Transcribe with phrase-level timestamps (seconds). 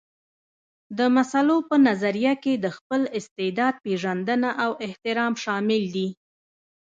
[0.97, 6.07] د مسلو په نظريه کې د خپل استعداد پېژندنه او احترام شامل دي.